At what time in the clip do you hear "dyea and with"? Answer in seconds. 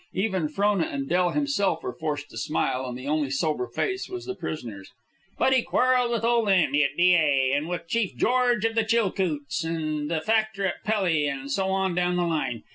6.97-7.87